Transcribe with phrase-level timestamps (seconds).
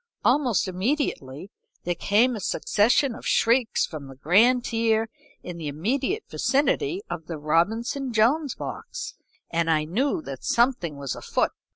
[0.25, 1.51] Almost immediately
[1.83, 5.09] there came a succession of shrieks from the grand tier
[5.43, 9.13] in the immediate vicinity of the Robinson Jones box,
[9.51, 11.51] and I knew that something was afoot.